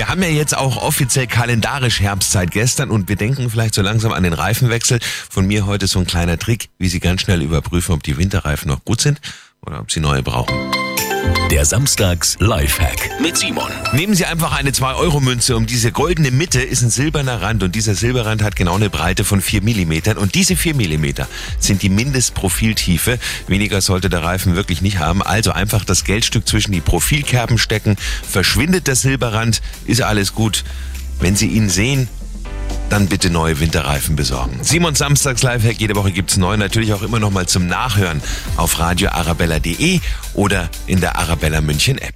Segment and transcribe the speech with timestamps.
[0.00, 4.12] Wir haben ja jetzt auch offiziell kalendarisch Herbstzeit gestern und wir denken vielleicht so langsam
[4.12, 4.98] an den Reifenwechsel.
[5.28, 8.70] Von mir heute so ein kleiner Trick, wie Sie ganz schnell überprüfen, ob die Winterreifen
[8.70, 9.20] noch gut sind
[9.60, 10.79] oder ob Sie neue brauchen.
[11.50, 13.70] Der Samstags Lifehack mit Simon.
[13.92, 15.56] Nehmen Sie einfach eine 2-Euro-Münze.
[15.56, 19.24] Um diese goldene Mitte ist ein silberner Rand und dieser Silberrand hat genau eine Breite
[19.24, 20.16] von 4 Millimetern.
[20.16, 21.28] Und diese 4 Millimeter
[21.58, 23.18] sind die Mindestprofiltiefe.
[23.48, 25.22] Weniger sollte der Reifen wirklich nicht haben.
[25.22, 27.96] Also einfach das Geldstück zwischen die Profilkerben stecken.
[28.28, 30.64] Verschwindet der Silberrand, ist alles gut.
[31.18, 32.08] Wenn Sie ihn sehen,
[32.90, 34.58] dann bitte neue Winterreifen besorgen.
[34.62, 38.20] Simon Samstags Lifehack, jede Woche gibt's neu, natürlich auch immer noch mal zum Nachhören
[38.56, 40.00] auf radioarabella.de
[40.34, 42.14] oder in der Arabella München App.